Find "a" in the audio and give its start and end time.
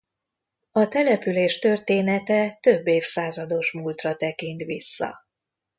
0.71-0.87